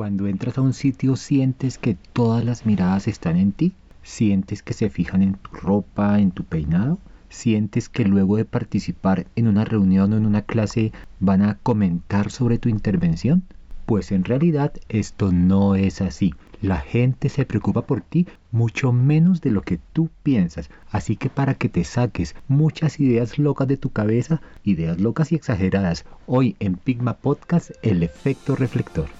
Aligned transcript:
Cuando 0.00 0.28
entras 0.28 0.56
a 0.56 0.62
un 0.62 0.72
sitio 0.72 1.14
sientes 1.14 1.76
que 1.76 1.94
todas 1.94 2.42
las 2.42 2.64
miradas 2.64 3.06
están 3.06 3.36
en 3.36 3.52
ti, 3.52 3.74
sientes 4.02 4.62
que 4.62 4.72
se 4.72 4.88
fijan 4.88 5.20
en 5.20 5.34
tu 5.34 5.50
ropa, 5.50 6.20
en 6.20 6.30
tu 6.30 6.44
peinado, 6.44 6.98
sientes 7.28 7.90
que 7.90 8.06
luego 8.06 8.38
de 8.38 8.46
participar 8.46 9.26
en 9.36 9.46
una 9.46 9.66
reunión 9.66 10.14
o 10.14 10.16
en 10.16 10.24
una 10.24 10.40
clase 10.40 10.92
van 11.18 11.42
a 11.42 11.58
comentar 11.58 12.30
sobre 12.30 12.56
tu 12.56 12.70
intervención. 12.70 13.42
Pues 13.84 14.10
en 14.10 14.24
realidad 14.24 14.72
esto 14.88 15.32
no 15.32 15.74
es 15.74 16.00
así. 16.00 16.32
La 16.62 16.78
gente 16.78 17.28
se 17.28 17.44
preocupa 17.44 17.82
por 17.82 18.00
ti 18.00 18.26
mucho 18.52 18.92
menos 18.92 19.42
de 19.42 19.50
lo 19.50 19.60
que 19.60 19.78
tú 19.92 20.08
piensas. 20.22 20.70
Así 20.90 21.16
que 21.16 21.28
para 21.28 21.56
que 21.56 21.68
te 21.68 21.84
saques 21.84 22.34
muchas 22.48 23.00
ideas 23.00 23.38
locas 23.38 23.68
de 23.68 23.76
tu 23.76 23.90
cabeza, 23.90 24.40
ideas 24.64 24.98
locas 24.98 25.30
y 25.30 25.34
exageradas, 25.34 26.06
hoy 26.26 26.56
en 26.58 26.76
Pigma 26.76 27.18
Podcast, 27.18 27.72
el 27.82 28.02
efecto 28.02 28.56
reflector. 28.56 29.19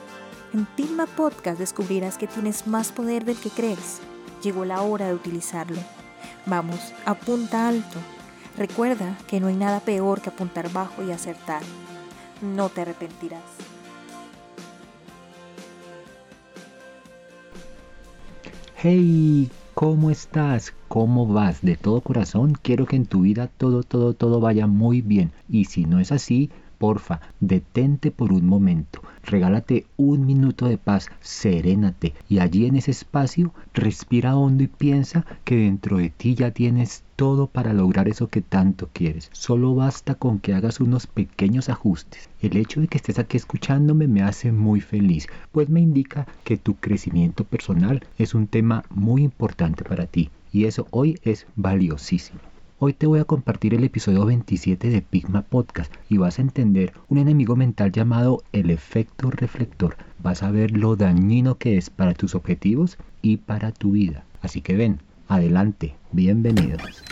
En 0.53 0.65
Pigma 0.65 1.05
Podcast 1.05 1.57
descubrirás 1.57 2.17
que 2.17 2.27
tienes 2.27 2.67
más 2.67 2.91
poder 2.91 3.23
del 3.23 3.37
que 3.37 3.49
crees. 3.49 4.01
Llegó 4.43 4.65
la 4.65 4.81
hora 4.81 5.07
de 5.07 5.13
utilizarlo. 5.13 5.79
Vamos, 6.45 6.93
apunta 7.05 7.69
alto. 7.69 7.97
Recuerda 8.57 9.17
que 9.27 9.39
no 9.39 9.47
hay 9.47 9.55
nada 9.55 9.79
peor 9.79 10.21
que 10.21 10.29
apuntar 10.29 10.69
bajo 10.73 11.03
y 11.03 11.11
acertar. 11.11 11.61
No 12.41 12.67
te 12.67 12.81
arrepentirás. 12.81 13.41
Hey, 18.75 19.49
¿cómo 19.73 20.11
estás? 20.11 20.73
¿Cómo 20.89 21.27
vas? 21.27 21.61
De 21.61 21.77
todo 21.77 22.01
corazón 22.01 22.57
quiero 22.61 22.85
que 22.85 22.97
en 22.97 23.05
tu 23.05 23.21
vida 23.21 23.47
todo, 23.47 23.83
todo, 23.83 24.13
todo 24.15 24.41
vaya 24.41 24.67
muy 24.67 24.99
bien. 24.99 25.31
Y 25.47 25.65
si 25.65 25.85
no 25.85 26.01
es 26.01 26.11
así, 26.11 26.49
porfa, 26.81 27.21
detente 27.39 28.09
por 28.09 28.33
un 28.33 28.47
momento, 28.47 29.03
regálate 29.23 29.85
un 29.97 30.25
minuto 30.25 30.65
de 30.65 30.79
paz, 30.79 31.09
serénate 31.19 32.15
y 32.27 32.39
allí 32.39 32.65
en 32.65 32.75
ese 32.75 32.89
espacio 32.89 33.53
respira 33.75 34.35
hondo 34.35 34.63
y 34.63 34.67
piensa 34.67 35.23
que 35.43 35.57
dentro 35.57 35.97
de 35.97 36.09
ti 36.09 36.33
ya 36.33 36.49
tienes 36.49 37.03
todo 37.15 37.45
para 37.45 37.71
lograr 37.71 38.07
eso 38.07 38.29
que 38.29 38.41
tanto 38.41 38.89
quieres. 38.93 39.29
Solo 39.31 39.75
basta 39.75 40.15
con 40.15 40.39
que 40.39 40.55
hagas 40.55 40.79
unos 40.79 41.05
pequeños 41.05 41.69
ajustes. 41.69 42.31
El 42.41 42.57
hecho 42.57 42.81
de 42.81 42.87
que 42.87 42.97
estés 42.97 43.19
aquí 43.19 43.37
escuchándome 43.37 44.07
me 44.07 44.23
hace 44.23 44.51
muy 44.51 44.81
feliz, 44.81 45.27
pues 45.51 45.69
me 45.69 45.81
indica 45.81 46.25
que 46.43 46.57
tu 46.57 46.77
crecimiento 46.77 47.43
personal 47.43 48.03
es 48.17 48.33
un 48.33 48.47
tema 48.47 48.85
muy 48.89 49.21
importante 49.21 49.83
para 49.83 50.07
ti 50.07 50.31
y 50.51 50.65
eso 50.65 50.87
hoy 50.89 51.19
es 51.21 51.45
valiosísimo. 51.55 52.50
Hoy 52.83 52.93
te 52.93 53.05
voy 53.05 53.19
a 53.19 53.25
compartir 53.25 53.75
el 53.75 53.83
episodio 53.83 54.25
27 54.25 54.89
de 54.89 55.03
Pigma 55.03 55.43
Podcast 55.43 55.93
y 56.09 56.17
vas 56.17 56.39
a 56.39 56.41
entender 56.41 56.93
un 57.09 57.19
enemigo 57.19 57.55
mental 57.55 57.91
llamado 57.91 58.41
el 58.53 58.71
efecto 58.71 59.29
reflector. 59.29 59.97
Vas 60.17 60.41
a 60.41 60.49
ver 60.49 60.71
lo 60.71 60.95
dañino 60.95 61.59
que 61.59 61.77
es 61.77 61.91
para 61.91 62.15
tus 62.15 62.33
objetivos 62.33 62.97
y 63.21 63.37
para 63.37 63.71
tu 63.71 63.91
vida. 63.91 64.25
Así 64.41 64.61
que 64.61 64.75
ven, 64.75 64.97
adelante, 65.27 65.93
bienvenidos. 66.11 67.03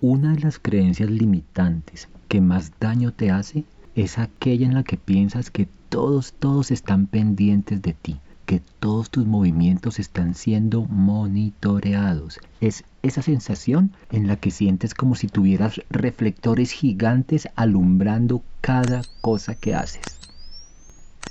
Una 0.00 0.32
de 0.32 0.40
las 0.40 0.58
creencias 0.58 1.10
limitantes 1.10 2.08
que 2.28 2.40
más 2.40 2.72
daño 2.80 3.12
te 3.12 3.30
hace 3.30 3.64
es 3.94 4.18
aquella 4.18 4.66
en 4.66 4.72
la 4.72 4.82
que 4.82 4.96
piensas 4.96 5.50
que 5.50 5.68
todos, 5.90 6.32
todos 6.32 6.70
están 6.70 7.06
pendientes 7.06 7.82
de 7.82 7.92
ti 7.92 8.18
que 8.46 8.60
todos 8.80 9.10
tus 9.10 9.26
movimientos 9.26 9.98
están 9.98 10.34
siendo 10.34 10.84
monitoreados. 10.86 12.40
Es 12.60 12.84
esa 13.02 13.22
sensación 13.22 13.92
en 14.10 14.26
la 14.26 14.36
que 14.36 14.50
sientes 14.50 14.94
como 14.94 15.14
si 15.14 15.28
tuvieras 15.28 15.80
reflectores 15.90 16.72
gigantes 16.72 17.48
alumbrando 17.56 18.42
cada 18.60 19.02
cosa 19.20 19.54
que 19.54 19.74
haces 19.74 20.23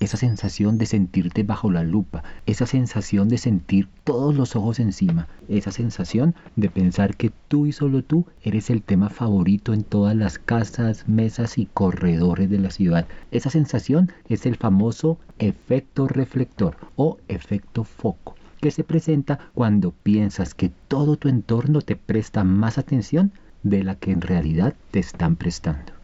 esa 0.03 0.17
sensación 0.17 0.77
de 0.77 0.85
sentirte 0.85 1.43
bajo 1.43 1.71
la 1.71 1.83
lupa, 1.83 2.23
esa 2.45 2.65
sensación 2.65 3.29
de 3.29 3.37
sentir 3.37 3.87
todos 4.03 4.35
los 4.35 4.55
ojos 4.55 4.79
encima, 4.79 5.27
esa 5.47 5.71
sensación 5.71 6.35
de 6.55 6.69
pensar 6.69 7.15
que 7.15 7.31
tú 7.47 7.65
y 7.65 7.71
solo 7.71 8.03
tú 8.03 8.25
eres 8.41 8.69
el 8.69 8.81
tema 8.81 9.09
favorito 9.09 9.73
en 9.73 9.83
todas 9.83 10.15
las 10.15 10.39
casas, 10.39 11.07
mesas 11.07 11.57
y 11.57 11.67
corredores 11.67 12.49
de 12.49 12.59
la 12.59 12.71
ciudad. 12.71 13.07
Esa 13.31 13.49
sensación 13.49 14.11
es 14.29 14.45
el 14.45 14.57
famoso 14.57 15.17
efecto 15.39 16.07
reflector 16.07 16.75
o 16.95 17.17
efecto 17.27 17.83
foco 17.83 18.35
que 18.61 18.71
se 18.71 18.85
presenta 18.85 19.39
cuando 19.53 19.91
piensas 19.91 20.53
que 20.53 20.71
todo 20.87 21.17
tu 21.17 21.27
entorno 21.27 21.81
te 21.81 21.97
presta 21.97 22.45
más 22.45 22.77
atención 22.77 23.33
de 23.61 23.83
la 23.83 23.95
que 23.95 24.11
en 24.11 24.21
realidad 24.21 24.73
te 24.91 24.99
están 24.99 25.35
prestando. 25.35 26.02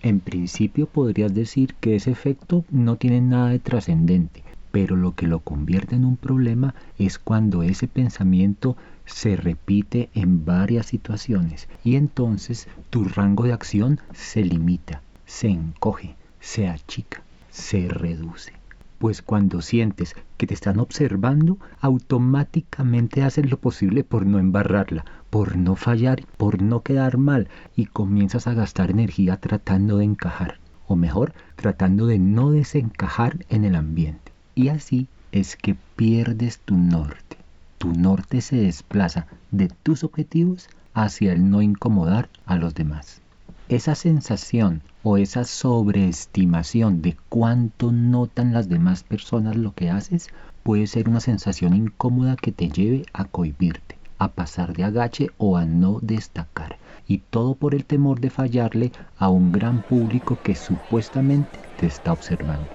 En 0.00 0.20
principio 0.20 0.86
podrías 0.86 1.34
decir 1.34 1.74
que 1.80 1.96
ese 1.96 2.10
efecto 2.10 2.64
no 2.70 2.96
tiene 2.96 3.20
nada 3.20 3.48
de 3.50 3.58
trascendente, 3.58 4.44
pero 4.70 4.94
lo 4.94 5.14
que 5.14 5.26
lo 5.26 5.40
convierte 5.40 5.96
en 5.96 6.04
un 6.04 6.16
problema 6.16 6.74
es 6.98 7.18
cuando 7.18 7.62
ese 7.62 7.88
pensamiento 7.88 8.76
se 9.06 9.36
repite 9.36 10.10
en 10.14 10.44
varias 10.44 10.86
situaciones 10.86 11.68
y 11.82 11.96
entonces 11.96 12.68
tu 12.90 13.04
rango 13.04 13.44
de 13.44 13.52
acción 13.52 13.98
se 14.12 14.44
limita, 14.44 15.02
se 15.26 15.48
encoge, 15.48 16.14
se 16.38 16.68
achica, 16.68 17.22
se 17.50 17.88
reduce. 17.88 18.52
Pues 18.98 19.22
cuando 19.22 19.62
sientes 19.62 20.14
que 20.36 20.46
te 20.46 20.54
están 20.54 20.78
observando, 20.78 21.58
automáticamente 21.80 23.22
haces 23.22 23.50
lo 23.50 23.56
posible 23.56 24.04
por 24.04 24.26
no 24.26 24.38
embarrarla, 24.38 25.04
por 25.30 25.56
no 25.56 25.76
fallar, 25.76 26.24
por 26.38 26.62
no 26.62 26.82
quedar 26.82 27.18
mal 27.18 27.48
y 27.76 27.86
comienzas 27.86 28.46
a 28.46 28.54
gastar 28.54 28.90
energía 28.90 29.36
tratando 29.36 29.98
de 29.98 30.04
encajar, 30.04 30.58
o 30.86 30.96
mejor, 30.96 31.34
tratando 31.56 32.06
de 32.06 32.18
no 32.18 32.50
desencajar 32.50 33.44
en 33.50 33.64
el 33.64 33.74
ambiente. 33.74 34.32
Y 34.54 34.68
así 34.68 35.06
es 35.30 35.56
que 35.56 35.76
pierdes 35.96 36.58
tu 36.60 36.76
norte. 36.76 37.36
Tu 37.76 37.92
norte 37.92 38.40
se 38.40 38.56
desplaza 38.56 39.26
de 39.50 39.68
tus 39.68 40.02
objetivos 40.02 40.68
hacia 40.94 41.32
el 41.32 41.50
no 41.50 41.60
incomodar 41.62 42.28
a 42.46 42.56
los 42.56 42.74
demás. 42.74 43.20
Esa 43.68 43.94
sensación 43.94 44.80
o 45.02 45.18
esa 45.18 45.44
sobreestimación 45.44 47.02
de 47.02 47.16
cuánto 47.28 47.92
notan 47.92 48.54
las 48.54 48.70
demás 48.70 49.02
personas 49.02 49.56
lo 49.56 49.74
que 49.74 49.90
haces 49.90 50.28
puede 50.62 50.86
ser 50.86 51.08
una 51.08 51.20
sensación 51.20 51.74
incómoda 51.74 52.34
que 52.36 52.50
te 52.50 52.70
lleve 52.70 53.04
a 53.12 53.26
cohibirte 53.26 53.97
a 54.18 54.32
pasar 54.32 54.74
de 54.74 54.84
agache 54.84 55.30
o 55.38 55.56
a 55.56 55.64
no 55.64 56.00
destacar. 56.02 56.78
Y 57.06 57.18
todo 57.18 57.54
por 57.54 57.74
el 57.74 57.84
temor 57.84 58.20
de 58.20 58.30
fallarle 58.30 58.92
a 59.16 59.30
un 59.30 59.52
gran 59.52 59.82
público 59.82 60.38
que 60.42 60.54
supuestamente 60.54 61.60
te 61.76 61.86
está 61.86 62.12
observando. 62.12 62.68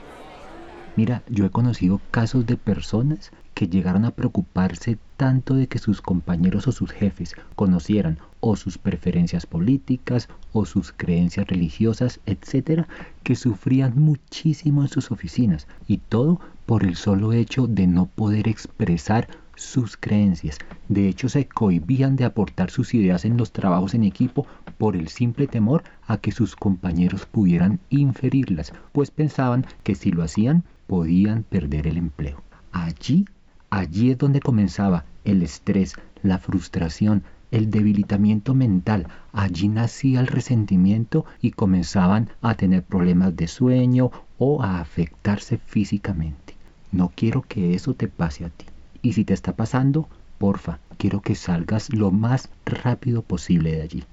Mira, 0.95 1.23
yo 1.27 1.45
he 1.45 1.49
conocido 1.49 2.01
casos 2.11 2.45
de 2.45 2.55
personas 2.55 3.31
que 3.55 3.67
llegaron 3.67 4.05
a 4.05 4.11
preocuparse 4.11 4.99
tanto 5.17 5.55
de 5.55 5.67
que 5.67 5.79
sus 5.79 6.01
compañeros 6.01 6.67
o 6.67 6.71
sus 6.71 6.91
jefes 6.91 7.35
conocieran 7.55 8.19
o 8.39 8.55
sus 8.55 8.77
preferencias 8.77 9.45
políticas 9.45 10.29
o 10.51 10.65
sus 10.65 10.91
creencias 10.91 11.47
religiosas, 11.47 12.19
etcétera, 12.25 12.87
que 13.23 13.35
sufrían 13.35 13.99
muchísimo 13.99 14.83
en 14.83 14.87
sus 14.87 15.11
oficinas 15.11 15.67
y 15.87 15.97
todo 15.97 16.39
por 16.65 16.83
el 16.83 16.95
solo 16.95 17.33
hecho 17.33 17.67
de 17.67 17.87
no 17.87 18.05
poder 18.05 18.47
expresar 18.47 19.27
sus 19.55 19.97
creencias. 19.97 20.57
De 20.89 21.07
hecho, 21.07 21.29
se 21.29 21.47
cohibían 21.47 22.15
de 22.15 22.25
aportar 22.25 22.71
sus 22.71 22.93
ideas 22.93 23.25
en 23.25 23.37
los 23.37 23.51
trabajos 23.51 23.93
en 23.93 24.03
equipo 24.03 24.45
por 24.77 24.95
el 24.95 25.07
simple 25.07 25.47
temor 25.47 25.83
a 26.07 26.17
que 26.17 26.31
sus 26.31 26.55
compañeros 26.55 27.25
pudieran 27.25 27.79
inferirlas, 27.89 28.73
pues 28.91 29.11
pensaban 29.11 29.65
que 29.83 29.95
si 29.95 30.11
lo 30.11 30.23
hacían 30.23 30.63
podían 30.87 31.43
perder 31.43 31.87
el 31.87 31.97
empleo. 31.97 32.41
Allí, 32.71 33.25
allí 33.69 34.11
es 34.11 34.17
donde 34.17 34.39
comenzaba 34.39 35.05
el 35.23 35.41
estrés, 35.43 35.95
la 36.21 36.37
frustración, 36.37 37.23
el 37.51 37.69
debilitamiento 37.69 38.55
mental. 38.55 39.07
Allí 39.31 39.67
nacía 39.67 40.19
el 40.19 40.27
resentimiento 40.27 41.25
y 41.39 41.51
comenzaban 41.51 42.29
a 42.41 42.55
tener 42.55 42.83
problemas 42.83 43.35
de 43.35 43.47
sueño 43.47 44.11
o 44.39 44.63
a 44.63 44.79
afectarse 44.79 45.57
físicamente. 45.57 46.55
No 46.91 47.11
quiero 47.15 47.43
que 47.43 47.75
eso 47.75 47.93
te 47.93 48.07
pase 48.07 48.45
a 48.45 48.49
ti. 48.49 48.65
Y 49.03 49.13
si 49.13 49.25
te 49.25 49.35
está 49.35 49.55
pasando, 49.55 50.07
porfa, 50.39 50.79
quiero 50.97 51.21
que 51.21 51.35
salgas 51.35 51.93
lo 51.93 52.09
más 52.09 52.49
rápido 52.65 53.21
posible 53.21 53.75
de 53.75 53.81
allí. 53.83 54.03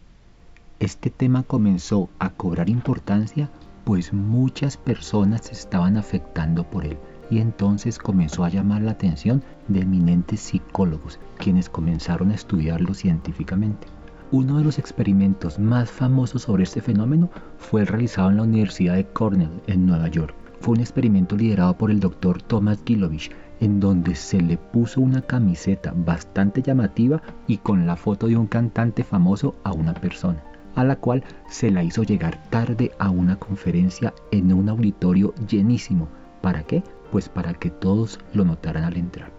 Este 0.80 1.08
tema 1.08 1.42
comenzó 1.44 2.10
a 2.18 2.30
cobrar 2.30 2.68
importancia 2.68 3.48
pues 3.84 4.12
muchas 4.12 4.76
personas 4.76 5.42
se 5.42 5.52
estaban 5.52 5.96
afectando 5.96 6.64
por 6.64 6.84
él 6.84 6.98
y 7.30 7.38
entonces 7.38 7.98
comenzó 7.98 8.44
a 8.44 8.48
llamar 8.48 8.82
la 8.82 8.92
atención 8.92 9.42
de 9.68 9.80
eminentes 9.80 10.40
psicólogos, 10.40 11.18
quienes 11.38 11.68
comenzaron 11.68 12.30
a 12.30 12.34
estudiarlo 12.34 12.92
científicamente. 12.92 13.86
Uno 14.32 14.58
de 14.58 14.64
los 14.64 14.78
experimentos 14.78 15.58
más 15.58 15.90
famosos 15.90 16.42
sobre 16.42 16.64
este 16.64 16.80
fenómeno 16.80 17.30
fue 17.58 17.84
realizado 17.84 18.30
en 18.30 18.36
la 18.36 18.42
Universidad 18.42 18.94
de 18.94 19.06
Cornell, 19.06 19.60
en 19.66 19.86
Nueva 19.86 20.08
York. 20.08 20.34
Fue 20.60 20.74
un 20.74 20.80
experimento 20.80 21.36
liderado 21.36 21.76
por 21.76 21.90
el 21.90 22.00
doctor 22.00 22.42
Thomas 22.42 22.80
Gilovich, 22.84 23.30
en 23.60 23.78
donde 23.78 24.14
se 24.14 24.40
le 24.40 24.56
puso 24.56 25.00
una 25.00 25.22
camiseta 25.22 25.92
bastante 25.94 26.62
llamativa 26.62 27.22
y 27.46 27.58
con 27.58 27.86
la 27.86 27.96
foto 27.96 28.26
de 28.26 28.36
un 28.36 28.46
cantante 28.46 29.04
famoso 29.04 29.54
a 29.64 29.72
una 29.72 29.94
persona, 29.94 30.42
a 30.74 30.84
la 30.84 30.96
cual 30.96 31.22
se 31.48 31.70
la 31.70 31.82
hizo 31.82 32.02
llegar 32.02 32.42
tarde 32.50 32.90
a 32.98 33.10
una 33.10 33.36
conferencia 33.36 34.12
en 34.32 34.52
un 34.52 34.68
auditorio 34.68 35.34
llenísimo. 35.46 36.08
¿Para 36.40 36.62
qué? 36.62 36.82
Pues 37.12 37.28
para 37.28 37.54
que 37.54 37.70
todos 37.70 38.18
lo 38.32 38.44
notaran 38.44 38.84
al 38.84 38.96
entrar. 38.96 39.30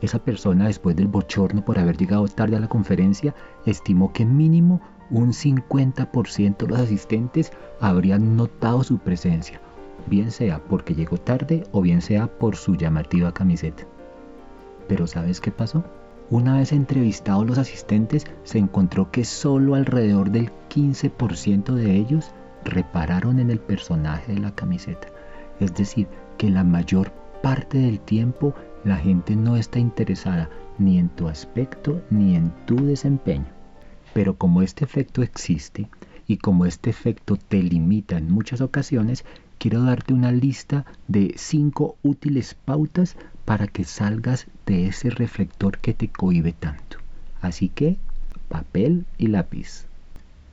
Esa 0.00 0.18
persona, 0.18 0.66
después 0.66 0.96
del 0.96 1.08
bochorno 1.08 1.64
por 1.64 1.78
haber 1.78 1.96
llegado 1.96 2.28
tarde 2.28 2.56
a 2.56 2.60
la 2.60 2.68
conferencia, 2.68 3.34
estimó 3.64 4.12
que 4.12 4.24
mínimo 4.24 4.80
un 5.10 5.32
50% 5.32 6.58
de 6.58 6.66
los 6.68 6.80
asistentes 6.80 7.52
habrían 7.80 8.36
notado 8.36 8.84
su 8.84 8.98
presencia, 8.98 9.60
bien 10.06 10.30
sea 10.30 10.58
porque 10.64 10.94
llegó 10.94 11.16
tarde 11.18 11.64
o 11.72 11.80
bien 11.80 12.00
sea 12.00 12.26
por 12.26 12.56
su 12.56 12.76
llamativa 12.76 13.32
camiseta. 13.32 13.84
Pero 14.88 15.06
¿sabes 15.06 15.40
qué 15.40 15.50
pasó? 15.50 15.84
Una 16.30 16.56
vez 16.56 16.72
entrevistados 16.72 17.46
los 17.46 17.58
asistentes, 17.58 18.26
se 18.44 18.58
encontró 18.58 19.10
que 19.10 19.24
solo 19.24 19.74
alrededor 19.74 20.30
del 20.30 20.50
15% 20.70 21.74
de 21.74 21.96
ellos 21.96 22.32
repararon 22.64 23.38
en 23.40 23.50
el 23.50 23.60
personaje 23.60 24.32
de 24.32 24.40
la 24.40 24.54
camiseta. 24.54 25.08
Es 25.60 25.74
decir, 25.74 26.08
que 26.38 26.48
la 26.48 26.64
mayor 26.64 27.12
parte 27.42 27.78
del 27.78 28.00
tiempo 28.00 28.54
la 28.84 28.96
gente 28.96 29.36
no 29.36 29.56
está 29.56 29.78
interesada 29.78 30.48
ni 30.78 30.98
en 30.98 31.08
tu 31.10 31.28
aspecto 31.28 32.02
ni 32.10 32.36
en 32.36 32.50
tu 32.66 32.84
desempeño. 32.84 33.46
Pero 34.12 34.36
como 34.36 34.62
este 34.62 34.84
efecto 34.84 35.22
existe 35.22 35.88
y 36.26 36.38
como 36.38 36.64
este 36.66 36.90
efecto 36.90 37.36
te 37.36 37.62
limita 37.62 38.16
en 38.16 38.30
muchas 38.30 38.60
ocasiones, 38.60 39.24
quiero 39.58 39.82
darte 39.82 40.14
una 40.14 40.32
lista 40.32 40.84
de 41.08 41.34
cinco 41.36 41.96
útiles 42.02 42.54
pautas 42.54 43.16
para 43.44 43.66
que 43.66 43.84
salgas 43.84 44.46
de 44.66 44.86
ese 44.86 45.10
reflector 45.10 45.78
que 45.78 45.94
te 45.94 46.08
cohibe 46.08 46.52
tanto. 46.52 46.98
Así 47.40 47.68
que, 47.68 47.98
papel 48.48 49.06
y 49.18 49.26
lápiz. 49.28 49.86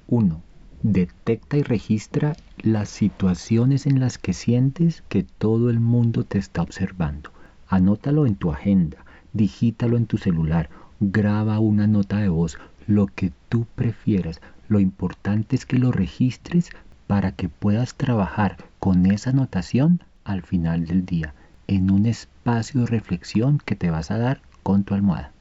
1. 0.07 0.41
Detecta 0.83 1.57
y 1.57 1.63
registra 1.63 2.35
las 2.57 2.89
situaciones 2.89 3.85
en 3.85 3.99
las 3.99 4.17
que 4.17 4.33
sientes 4.33 5.03
que 5.07 5.23
todo 5.23 5.69
el 5.69 5.79
mundo 5.79 6.23
te 6.23 6.37
está 6.37 6.61
observando. 6.61 7.31
Anótalo 7.67 8.25
en 8.25 8.35
tu 8.35 8.51
agenda, 8.51 9.05
digítalo 9.31 9.95
en 9.95 10.07
tu 10.07 10.17
celular, 10.17 10.69
graba 10.99 11.59
una 11.59 11.87
nota 11.87 12.17
de 12.17 12.29
voz, 12.29 12.57
lo 12.87 13.07
que 13.07 13.31
tú 13.47 13.65
prefieras. 13.75 14.41
Lo 14.67 14.79
importante 14.79 15.55
es 15.55 15.65
que 15.65 15.77
lo 15.77 15.91
registres 15.91 16.71
para 17.11 17.33
que 17.33 17.49
puedas 17.49 17.95
trabajar 17.95 18.55
con 18.79 19.05
esa 19.05 19.31
anotación 19.31 19.99
al 20.23 20.43
final 20.43 20.85
del 20.85 21.05
día, 21.05 21.33
en 21.67 21.91
un 21.91 22.05
espacio 22.05 22.79
de 22.79 22.87
reflexión 22.87 23.61
que 23.65 23.75
te 23.75 23.89
vas 23.89 24.11
a 24.11 24.17
dar 24.17 24.39
con 24.63 24.85
tu 24.85 24.93
almohada. 24.93 25.33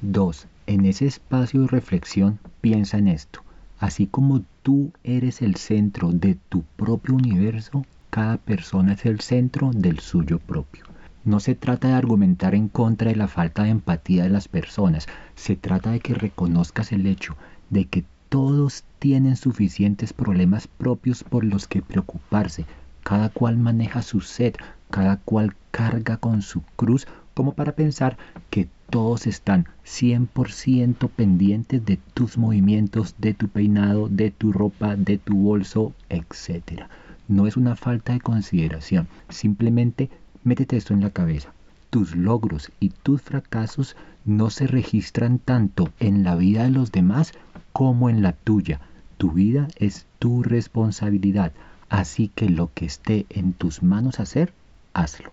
2. 0.00 0.46
En 0.66 0.86
ese 0.86 1.04
espacio 1.04 1.60
de 1.60 1.66
reflexión 1.66 2.38
piensa 2.62 2.96
en 2.96 3.08
esto. 3.08 3.42
Así 3.78 4.06
como 4.06 4.44
tú 4.62 4.92
eres 5.02 5.42
el 5.42 5.56
centro 5.56 6.10
de 6.10 6.38
tu 6.48 6.62
propio 6.62 7.16
universo, 7.16 7.84
cada 8.08 8.38
persona 8.38 8.94
es 8.94 9.04
el 9.04 9.20
centro 9.20 9.72
del 9.74 9.98
suyo 9.98 10.38
propio. 10.38 10.84
No 11.26 11.38
se 11.38 11.54
trata 11.54 11.88
de 11.88 11.94
argumentar 11.94 12.54
en 12.54 12.68
contra 12.68 13.10
de 13.10 13.16
la 13.16 13.28
falta 13.28 13.64
de 13.64 13.68
empatía 13.68 14.22
de 14.22 14.30
las 14.30 14.48
personas, 14.48 15.06
se 15.34 15.54
trata 15.54 15.90
de 15.90 16.00
que 16.00 16.14
reconozcas 16.14 16.92
el 16.92 17.04
hecho 17.04 17.36
de 17.68 17.84
que 17.84 18.04
todos 18.34 18.82
tienen 18.98 19.36
suficientes 19.36 20.12
problemas 20.12 20.66
propios 20.66 21.22
por 21.22 21.44
los 21.44 21.68
que 21.68 21.82
preocuparse. 21.82 22.66
Cada 23.04 23.28
cual 23.28 23.56
maneja 23.56 24.02
su 24.02 24.22
sed, 24.22 24.56
cada 24.90 25.18
cual 25.18 25.54
carga 25.70 26.16
con 26.16 26.42
su 26.42 26.62
cruz, 26.74 27.06
como 27.34 27.52
para 27.52 27.76
pensar 27.76 28.18
que 28.50 28.66
todos 28.90 29.28
están 29.28 29.68
100% 29.86 31.08
pendientes 31.10 31.86
de 31.86 32.00
tus 32.12 32.36
movimientos, 32.36 33.14
de 33.18 33.34
tu 33.34 33.46
peinado, 33.46 34.08
de 34.08 34.32
tu 34.32 34.50
ropa, 34.50 34.96
de 34.96 35.16
tu 35.18 35.36
bolso, 35.36 35.92
etc. 36.08 36.88
No 37.28 37.46
es 37.46 37.56
una 37.56 37.76
falta 37.76 38.14
de 38.14 38.20
consideración, 38.20 39.06
simplemente 39.28 40.10
métete 40.42 40.76
esto 40.76 40.92
en 40.92 41.02
la 41.02 41.10
cabeza. 41.10 41.52
Tus 41.90 42.16
logros 42.16 42.72
y 42.80 42.88
tus 42.88 43.22
fracasos 43.22 43.94
no 44.24 44.50
se 44.50 44.66
registran 44.66 45.38
tanto 45.38 45.90
en 46.00 46.24
la 46.24 46.34
vida 46.34 46.64
de 46.64 46.70
los 46.70 46.90
demás 46.90 47.32
como 47.74 48.08
en 48.08 48.22
la 48.22 48.32
tuya. 48.32 48.80
Tu 49.16 49.32
vida 49.32 49.66
es 49.76 50.06
tu 50.20 50.44
responsabilidad, 50.44 51.52
así 51.88 52.30
que 52.32 52.48
lo 52.48 52.70
que 52.72 52.86
esté 52.86 53.26
en 53.30 53.52
tus 53.52 53.82
manos 53.82 54.20
hacer, 54.20 54.52
hazlo. 54.92 55.32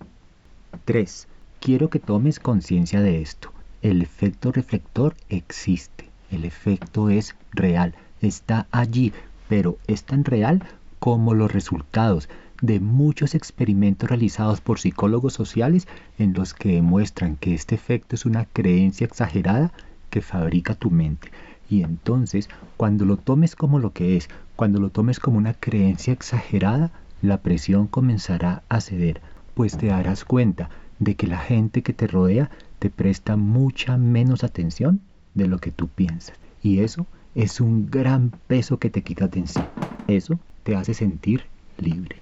3. 0.85 1.27
Quiero 1.59 1.91
que 1.91 1.99
tomes 1.99 2.39
conciencia 2.39 2.99
de 2.99 3.21
esto. 3.21 3.53
El 3.83 4.01
efecto 4.01 4.51
reflector 4.51 5.13
existe. 5.29 6.09
El 6.31 6.43
efecto 6.43 7.11
es 7.11 7.35
real. 7.51 7.93
Está 8.21 8.65
allí, 8.71 9.13
pero 9.47 9.77
es 9.85 10.03
tan 10.03 10.25
real 10.25 10.63
como 10.97 11.35
los 11.35 11.53
resultados 11.53 12.27
de 12.59 12.79
muchos 12.79 13.35
experimentos 13.35 14.09
realizados 14.09 14.61
por 14.61 14.79
psicólogos 14.79 15.33
sociales 15.33 15.87
en 16.17 16.33
los 16.33 16.55
que 16.55 16.73
demuestran 16.73 17.35
que 17.35 17.53
este 17.53 17.75
efecto 17.75 18.15
es 18.15 18.25
una 18.25 18.45
creencia 18.45 19.05
exagerada 19.05 19.71
que 20.09 20.21
fabrica 20.21 20.73
tu 20.73 20.89
mente. 20.89 21.29
Y 21.71 21.83
entonces, 21.83 22.49
cuando 22.75 23.05
lo 23.05 23.15
tomes 23.15 23.55
como 23.55 23.79
lo 23.79 23.93
que 23.93 24.17
es, 24.17 24.27
cuando 24.57 24.81
lo 24.81 24.89
tomes 24.89 25.21
como 25.21 25.37
una 25.37 25.53
creencia 25.53 26.11
exagerada, 26.11 26.91
la 27.21 27.41
presión 27.41 27.87
comenzará 27.87 28.61
a 28.67 28.81
ceder, 28.81 29.21
pues 29.53 29.77
te 29.77 29.87
darás 29.87 30.25
cuenta 30.25 30.69
de 30.99 31.15
que 31.15 31.27
la 31.27 31.37
gente 31.37 31.81
que 31.81 31.93
te 31.93 32.07
rodea 32.07 32.51
te 32.79 32.89
presta 32.89 33.37
mucha 33.37 33.95
menos 33.95 34.43
atención 34.43 34.99
de 35.33 35.47
lo 35.47 35.59
que 35.59 35.71
tú 35.71 35.87
piensas. 35.87 36.37
Y 36.61 36.79
eso 36.79 37.07
es 37.35 37.61
un 37.61 37.89
gran 37.89 38.33
peso 38.47 38.77
que 38.77 38.89
te 38.89 39.01
quita 39.01 39.29
de 39.29 39.39
encima. 39.39 39.69
Eso 40.07 40.37
te 40.63 40.75
hace 40.75 40.93
sentir 40.93 41.45
libre. 41.77 42.20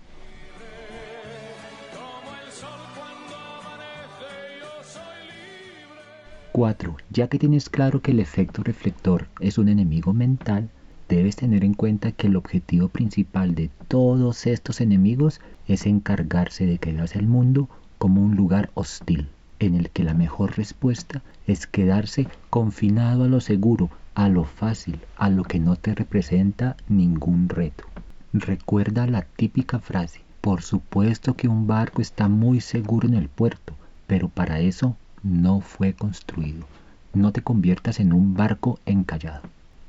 4. 6.60 6.98
Ya 7.10 7.30
que 7.30 7.40
tienes 7.40 7.70
claro 7.70 8.02
que 8.02 8.12
el 8.12 8.20
efecto 8.20 8.64
reflector 8.64 9.28
es 9.40 9.58
un 9.58 9.70
enemigo 9.70 10.12
mental, 10.12 10.70
debes 11.08 11.38
tener 11.38 11.64
en 11.64 11.74
cuenta 11.74 12.12
que 12.12 12.28
el 12.28 12.36
objetivo 12.36 12.90
principal 12.90 13.56
de 13.56 13.70
todos 13.88 14.46
estos 14.46 14.82
enemigos 14.82 15.40
es 15.70 15.86
encargarse 15.86 16.66
de 16.66 16.78
que 16.78 16.92
veas 16.92 17.16
el 17.16 17.28
mundo 17.28 17.70
como 17.98 18.22
un 18.22 18.36
lugar 18.36 18.72
hostil, 18.74 19.30
en 19.60 19.74
el 19.74 19.90
que 19.90 20.04
la 20.04 20.14
mejor 20.14 20.58
respuesta 20.58 21.22
es 21.48 21.66
quedarse 21.66 22.28
confinado 22.50 23.24
a 23.24 23.30
lo 23.30 23.40
seguro, 23.40 23.90
a 24.14 24.28
lo 24.28 24.44
fácil, 24.44 25.00
a 25.16 25.30
lo 25.30 25.46
que 25.46 25.62
no 25.62 25.78
te 25.78 25.96
representa 25.96 26.76
ningún 26.90 27.48
reto. 27.48 27.86
Recuerda 28.34 29.08
la 29.08 29.22
típica 29.22 29.80
frase, 29.80 30.20
por 30.42 30.62
supuesto 30.62 31.38
que 31.38 31.48
un 31.48 31.68
barco 31.68 32.02
está 32.02 32.28
muy 32.28 32.60
seguro 32.60 33.08
en 33.08 33.14
el 33.14 33.30
puerto, 33.30 33.76
pero 34.08 34.28
para 34.28 34.60
eso 34.60 34.98
no 35.24 35.62
fue 35.62 35.94
construido. 35.94 36.66
No 37.14 37.32
te 37.32 37.42
conviertas 37.42 38.00
en 38.00 38.14
un 38.14 38.36
barco 38.36 38.80
encallado. 38.86 39.42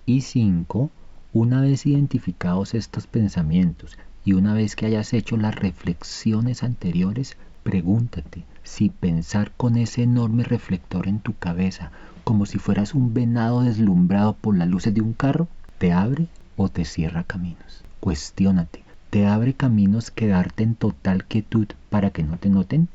Y 0.07 0.23
5. 0.23 0.91
Una 1.33 1.61
vez 1.61 1.87
identificados 1.87 2.75
estos 2.75 3.07
pensamientos 3.07 3.99
y 4.25 4.33
una 4.33 4.55
vez 4.55 4.75
que 4.75 4.87
hayas 4.87 5.13
hecho 5.13 5.37
las 5.37 5.55
reflexiones 5.55 6.63
anteriores, 6.63 7.37
pregúntate 7.63 8.45
si 8.63 8.91
pensar 8.91 9.53
con 9.57 9.77
ese 9.77 10.03
enorme 10.03 10.45
reflector 10.45 11.09
en 11.09 11.21
tu 11.21 11.35
cabeza, 11.35 11.91
como 12.25 12.47
si 12.47 12.59
fueras 12.59 12.95
un 12.95 13.15
venado 13.15 13.63
deslumbrado 13.63 14.35
por 14.35 14.57
las 14.57 14.69
luces 14.69 14.95
de 14.95 15.01
un 15.01 15.13
carro, 15.13 15.49
te 15.79 15.93
abre 15.93 16.27
o 16.57 16.69
te 16.69 16.85
cierra 16.85 17.25
caminos. 17.25 17.85
Cuestiónate, 18.01 18.83
¿te 19.11 19.27
abre 19.27 19.55
caminos 19.55 20.11
quedarte 20.11 20.63
en 20.63 20.75
total 20.75 21.25
quietud 21.25 21.69
para 21.89 22.11
que 22.11 22.23
no 22.23 22.37
te 22.37 22.49
noten? 22.49 22.89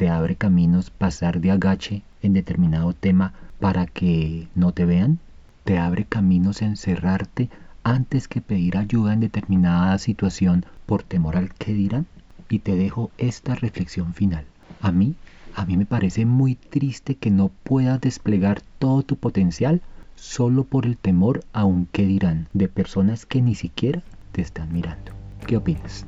Te 0.00 0.08
abre 0.08 0.34
caminos 0.34 0.88
pasar 0.88 1.42
de 1.42 1.50
agache 1.50 2.02
en 2.22 2.32
determinado 2.32 2.94
tema 2.94 3.34
para 3.58 3.84
que 3.84 4.48
no 4.54 4.72
te 4.72 4.86
vean, 4.86 5.18
te 5.64 5.76
abre 5.76 6.06
caminos 6.06 6.62
encerrarte 6.62 7.50
antes 7.82 8.26
que 8.26 8.40
pedir 8.40 8.78
ayuda 8.78 9.12
en 9.12 9.20
determinada 9.20 9.98
situación 9.98 10.64
por 10.86 11.02
temor 11.02 11.36
al 11.36 11.52
que 11.52 11.74
dirán. 11.74 12.06
Y 12.48 12.60
te 12.60 12.76
dejo 12.76 13.10
esta 13.18 13.54
reflexión 13.54 14.14
final. 14.14 14.46
A 14.80 14.90
mí, 14.90 15.16
a 15.54 15.66
mí 15.66 15.76
me 15.76 15.84
parece 15.84 16.24
muy 16.24 16.54
triste 16.54 17.16
que 17.16 17.30
no 17.30 17.50
puedas 17.62 18.00
desplegar 18.00 18.62
todo 18.78 19.02
tu 19.02 19.16
potencial 19.16 19.82
solo 20.14 20.64
por 20.64 20.86
el 20.86 20.96
temor 20.96 21.44
a 21.52 21.66
un 21.66 21.84
qué 21.84 22.06
dirán 22.06 22.48
de 22.54 22.68
personas 22.68 23.26
que 23.26 23.42
ni 23.42 23.54
siquiera 23.54 24.02
te 24.32 24.40
están 24.40 24.72
mirando. 24.72 25.12
¿Qué 25.46 25.58
opinas? 25.58 26.06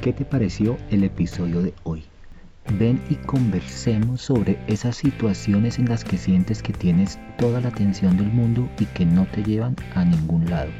¿qué 0.00 0.14
te 0.14 0.24
pareció 0.24 0.78
el 0.90 1.04
episodio 1.04 1.60
de 1.60 1.74
hoy? 1.82 2.09
Ven 2.78 3.00
y 3.10 3.16
conversemos 3.16 4.22
sobre 4.22 4.58
esas 4.68 4.96
situaciones 4.96 5.78
en 5.78 5.88
las 5.88 6.04
que 6.04 6.16
sientes 6.16 6.62
que 6.62 6.72
tienes 6.72 7.18
toda 7.36 7.60
la 7.60 7.68
atención 7.68 8.16
del 8.16 8.28
mundo 8.28 8.70
y 8.78 8.84
que 8.86 9.04
no 9.04 9.26
te 9.26 9.42
llevan 9.42 9.76
a 9.94 10.04
ningún 10.04 10.48
lado. 10.48 10.70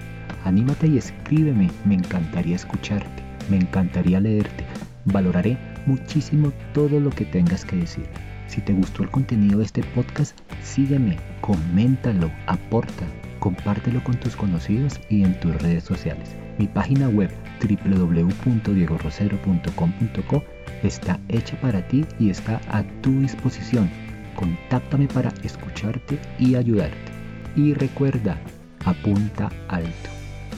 Anímate 0.45 0.87
y 0.87 0.99
escríbeme, 0.99 1.69
me 1.85 1.97
encantaría 1.97 2.55
escucharte, 2.55 3.25
me 3.51 3.57
encantaría 3.57 4.21
leerte. 4.21 4.65
Valoraré 5.07 5.59
muchísimo 5.87 6.53
todo 6.73 7.01
lo 7.01 7.11
que 7.11 7.25
tengas 7.25 7.65
que 7.65 7.75
decir. 7.77 8.05
Si 8.47 8.61
te 8.61 8.73
gustó 8.73 9.03
el 9.03 9.11
contenido 9.11 9.59
de 9.59 9.65
este 9.65 9.83
podcast, 9.83 10.39
sígueme, 10.63 11.17
coméntalo, 11.41 12.31
aporta, 12.47 13.05
compártelo 13.41 14.05
con 14.05 14.15
tus 14.15 14.37
conocidos 14.37 15.01
y 15.09 15.25
en 15.25 15.41
tus 15.41 15.61
redes 15.61 15.83
sociales. 15.85 16.37
Mi 16.59 16.69
página 16.69 17.09
web 17.09 17.33
www.diegorosero.com.co 17.61 20.45
está 20.83 21.19
hecha 21.29 21.61
para 21.61 21.87
ti 21.89 22.05
y 22.19 22.31
está 22.31 22.61
a 22.69 22.83
tu 23.03 23.21
disposición. 23.21 23.91
Contáctame 24.37 25.09
para 25.09 25.33
escucharte 25.43 26.19
y 26.39 26.55
ayudarte. 26.55 27.13
Y 27.57 27.75
recuerda, 27.75 28.39
apunta 28.85 29.51
alto, 29.69 30.11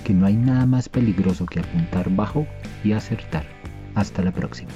que 0.05 0.13
no 0.13 0.27
hay 0.27 0.37
nada 0.37 0.67
más 0.67 0.89
peligroso 0.89 1.47
que 1.47 1.61
apuntar 1.61 2.11
bajo 2.11 2.47
y 2.85 2.93
acertar. 2.93 3.45
Hasta 3.95 4.23
la 4.23 4.33
próxima. 4.33 4.71